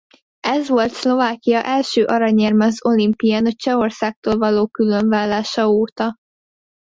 [0.47, 6.15] Ez volt Szlovákia első aranyérme az olimpián a Csehországtól való különválása óta.